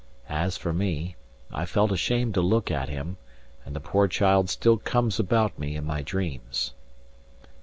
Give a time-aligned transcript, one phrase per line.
[0.29, 1.15] As for me,
[1.51, 3.17] I felt ashamed to look at him,
[3.63, 6.73] and the poor child still comes about me in my dreams.